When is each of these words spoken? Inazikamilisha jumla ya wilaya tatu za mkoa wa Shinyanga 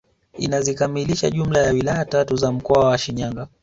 Inazikamilisha 0.37 1.29
jumla 1.31 1.59
ya 1.61 1.71
wilaya 1.71 2.05
tatu 2.05 2.35
za 2.35 2.51
mkoa 2.51 2.85
wa 2.87 2.97
Shinyanga 2.97 3.47